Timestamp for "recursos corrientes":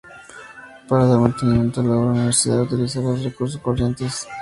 3.25-4.27